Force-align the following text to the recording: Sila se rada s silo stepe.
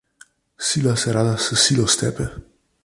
Sila 0.67 0.95
se 1.01 1.13
rada 1.17 1.37
s 1.37 1.55
silo 1.65 1.85
stepe. 1.97 2.25